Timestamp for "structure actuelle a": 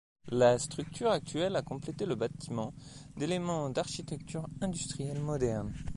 0.57-1.61